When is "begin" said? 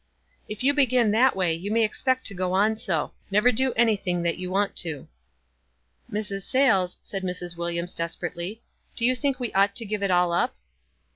0.73-1.11